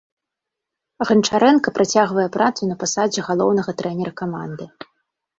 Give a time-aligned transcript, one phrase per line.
[1.09, 4.65] Ганчарэнка працягвае працу на пасадзе галоўнага трэнера каманды.